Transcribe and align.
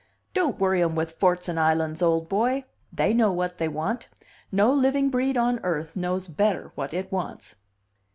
"Don't 0.33 0.57
worry 0.57 0.81
'em 0.81 0.95
with 0.95 1.11
forts 1.11 1.47
and 1.47 1.59
islands, 1.59 2.01
old 2.01 2.27
boy! 2.27 2.63
They 2.91 3.13
know 3.13 3.31
what 3.31 3.59
they 3.59 3.67
want. 3.67 4.09
No 4.51 4.73
living 4.73 5.11
breed 5.11 5.37
on 5.37 5.59
earth 5.61 5.95
knows 5.95 6.27
better 6.27 6.71
what 6.73 6.91
it 6.91 7.11
wants." 7.11 7.57